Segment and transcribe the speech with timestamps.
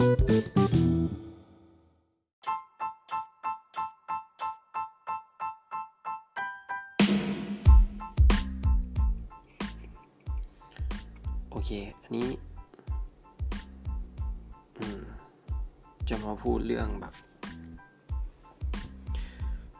[0.00, 0.10] โอเค
[12.02, 12.28] อันนี้
[16.08, 17.14] จะมาพูดเรื่องแบบ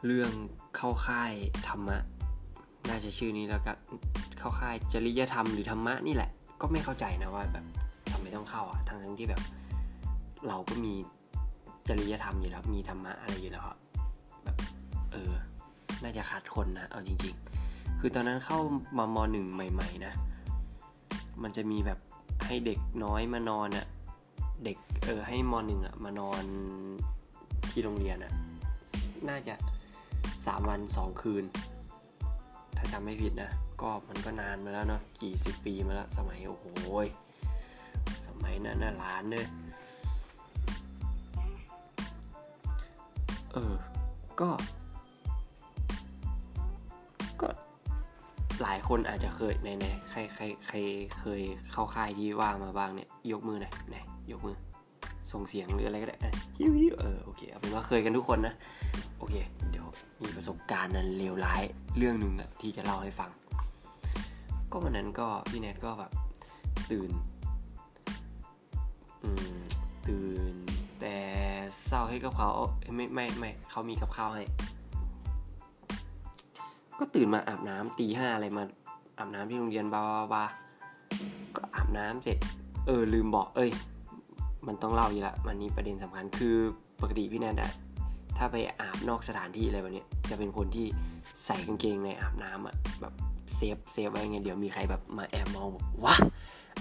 [0.07, 0.31] เรื่อง
[0.77, 1.33] เข้าค่าย
[1.69, 1.99] ธรรมะ
[2.89, 3.77] น่าจะชื่อนี้แล้วกัน
[4.39, 6.31] เข้าค่ายจริยธรรมหรือธรรมะนี่แหละ
[6.61, 7.65] ก็ไม่เข้าใจนะว่าแบบ
[8.13, 9.43] ทำไมต้องเข้าอะทั้งทั้งที่แบบ
[10.49, 10.95] เราก็มี
[11.89, 13.65] จริยธรรมอยู่แล้วมีธรรมะอะไรอยู่แล้ว
[14.45, 14.57] แบบ
[15.13, 15.33] เออ
[16.03, 17.35] น่าจะขาดคนนะ เอาจริง
[17.67, 18.59] ๆ คือตอนนั้นเข้า
[18.99, 20.13] มามหนึ่งใหม่ ๆ นะ
[21.43, 21.99] มันจะมีแบบ
[22.47, 23.87] ให้เด็กน้อยมานอนอะ
[24.65, 26.43] เด็กเออให้มหนึ่งอะมานอน
[27.71, 28.33] ที่โรงเรียนอะ
[29.29, 29.55] น่าจะ
[30.47, 31.45] สามวันสองคืน
[32.77, 33.51] ถ้าจำไม่ผิดนะ
[33.83, 36.67] ก็มันก็นานมาแล้วเนาะ กี่สิบปีมาแล้ว สมัยโอ้โห
[38.27, 39.47] สมัยนั้นน่ะล้านเลย
[43.53, 43.75] เออ
[44.41, 44.51] ก็
[47.41, 47.49] ก็
[48.63, 50.77] หลายคนอาจจะเคยในในใครใครใคร
[51.19, 51.41] เคย
[51.73, 53.97] เข้าค่ายที่ว่างมาบ้างเนี่ย ยกมือหน่อยไหน
[54.33, 54.57] ยกมือ
[55.33, 56.17] ส่งเสียงหรืออะไรก็ได้
[56.59, 58.55] ฮิวฮิวเออโอเคเอาเป็นว่าเคยกันทุกคนนะ
[59.19, 59.35] โอเค
[59.71, 59.87] เดี๋ยว
[60.23, 61.63] มีประสบการณ์นั้นเลวร้าย
[61.99, 63.31] เรื่องหนึ่งอะที่จะเล่าให้ฟัง
[64.71, 66.13] ก็วันนั้นก็พี่แนทก็แบบ
[66.91, 67.11] ตื่น
[69.23, 69.61] อืม
[71.93, 72.51] เศร้าให้กับเขา
[72.97, 74.45] ไม่ไม่ไม่เขามีกับข้าวให้
[76.99, 78.65] ก็ตื่นมาอาบน้ำตีห้าอะไรมา
[79.19, 80.45] อาบน้ำที่โรงเรียนบาบาบา
[81.57, 82.39] ก็อาบน้ำเสร็จ
[82.87, 83.71] เออลืมบอก เอ้ย
[84.67, 86.57] มันต้องเล่าอยู่ละมันนี้ประเด็นสำคัญคือ
[87.01, 87.71] ปกติพี่แนนอะ
[88.37, 90.87] ถ้าไปอาบนอกสถานที่อะไรแบบนี้จะเป็นคนที่
[91.47, 93.13] ใส่กางเกงในอาบน้ำอะแบบ
[93.57, 96.17] safe safe ไว้ไงเดี๋ยวมีใครแบบมาแอบมองบอกว้า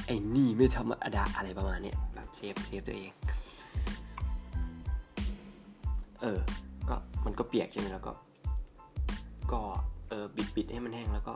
[0.06, 3.12] ไอ้นี่ไม่ธรรมดาอะไรประมาณนี้แบบ save save ตัวเอง
[6.22, 6.40] เออ
[6.90, 8.14] ก็มันก็เปียกใช่ไหมแล้วก็
[9.52, 9.62] ก็
[10.10, 11.34] เออบิดบิดให้มันแห้งแล้วก็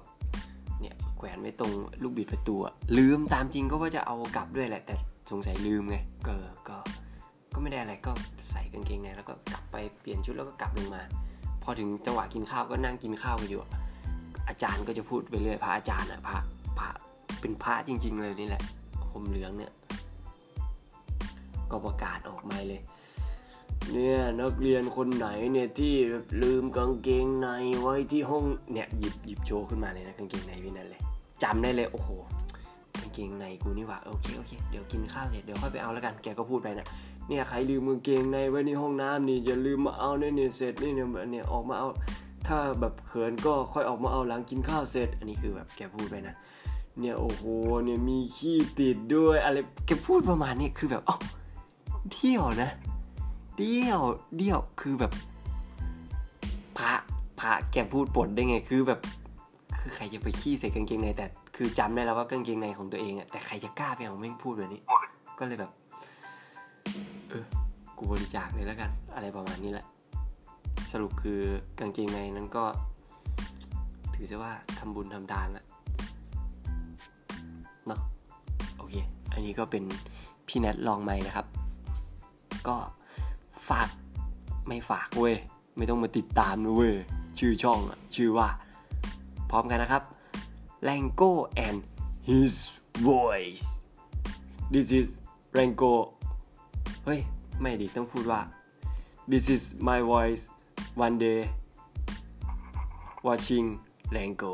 [0.79, 1.71] เนี่ยแขวนไว้ตรง
[2.03, 2.55] ลูกบิดประตู
[2.97, 4.95] ลืมตามจริงก็ว่าจะเอากลับด้วยแหละ แต่
[5.31, 6.33] สงสัยลืมไงก็
[6.69, 6.77] ก็
[7.53, 8.11] ก็ไม่ได้อะไรก็
[8.51, 11.01] ใส่กางเกงในแล้วก็กลับไปเปลี่ยนชุดแล้วก็กลับลงมา
[11.63, 13.61] พอถึงจังหวะกินข้าวก็นั่งกินข้าวกันอยู่
[14.47, 16.39] อาจารย์ก็จะพูดไปเรื่อยพระอาจารย์อะพระ
[16.79, 16.89] พระ
[17.41, 18.63] เป็นพระจริง ๆ เลยนี่แหละ
[19.11, 19.71] ผมเหลืองเนี่ย
[21.71, 22.81] ก็ประกาศออกมาเลย
[23.91, 25.93] เนี่ยนักเรียนคนไหนเนี่ยที่
[26.41, 27.47] ลืมกางเกงใน
[27.81, 31.01] ไว้ที่ห้องเนี่ยหยิบหยิบโชว์ขึ้นมาเลยนะกางเกงในพี่นั่นเลย
[31.43, 32.09] จำได้เลยโอ้โห
[32.99, 36.87] กางเกงในกูนี่หว่าโอเคโอเคเดี๋ยวกินข้าวเสร็จเดี๋ยวค่อยไปเอาแล้วกันแกก็พูดไปนะ
[37.27, 41.87] เนี่ยใครลืมกางเกงในไว้ในห้องน้ำนี่อย่าลืมมาเอาเนี่ยเนี่ยเสร็จนี่เนี่ยเนี่ยออกมาเอา
[42.47, 46.35] ถ้าแบบเขินก็ค่อยออกมาเอาหลังกินข้าวเสร็จ อันนี้คือแบบแกพูดไปนะ
[46.99, 47.43] เนี่ยโอ้โห
[47.85, 51.17] เนี่ยมีขี้ติดด้วยอะไรแกพูดประมาณนี้คือแบบอ๋อ
[52.13, 52.69] เที่ยวนะ
[53.57, 54.01] เดี่ยว
[54.37, 55.11] เดี่ยวคือแบบ
[56.77, 56.93] พระ
[57.39, 58.99] พระแกพูดปนได้ไงคือแบบ
[59.79, 61.25] คือใครจะไปขี้ใส่กางเกงในแต่
[61.55, 64.81] คือจำได้แล้วว่ากางเกงในของตัวเองอะแต่ใครจะกล้าไปเอาแม่งพูดแบบนี้
[65.39, 65.71] ก็เลยแบบ
[67.29, 67.45] เออ
[67.97, 69.85] กูบริจาคเลยแล้วกัน อะไรประมาณนี้แหละ
[70.91, 71.39] สรุปคือ
[71.79, 72.63] กางเกงในนั้นก็
[74.13, 75.65] ถือซะว่าทำบุญทำทานละ
[77.87, 77.99] เนาะ
[78.77, 78.95] โอเค
[79.33, 79.83] อันนี้ก็เป็น
[80.47, 81.47] พี่แนทลองใหม่นะครับ
[82.67, 82.75] ก็
[83.69, 83.89] ฝาก
[84.67, 85.35] ไม่ฝากเว้ย
[85.77, 86.95] ไม่ต้องมาติดตามนะเว้ย
[87.39, 88.47] ชื่อช่องอะชื่อว่า
[89.49, 90.03] พร้อมกันนะครับ
[90.87, 91.31] Rango
[91.65, 91.77] and
[92.29, 92.53] his
[93.09, 93.65] voice
[94.73, 95.07] this is
[95.57, 95.93] Rango
[97.05, 97.19] เฮ้ย
[97.61, 98.41] ไม่ดิต้องพูดว่า
[99.31, 100.43] this is my voice
[101.05, 101.39] one day
[103.27, 103.67] watching
[104.15, 104.53] Rango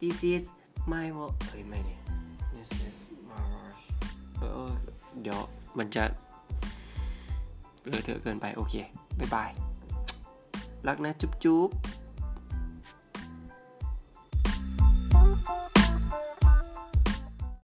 [0.00, 0.44] this is
[0.92, 1.94] my voice เฮ้ย ไม่ดิ
[2.54, 2.96] this is
[3.30, 3.44] my
[4.40, 4.82] voice
[5.22, 5.40] เดี๋ยว
[5.78, 6.04] มันจะ
[7.84, 8.74] เลอะเทอะเกินไปโอเค
[9.18, 9.50] บ๊ายบาย
[10.88, 11.70] รักนะจุ๊บจุ๊บ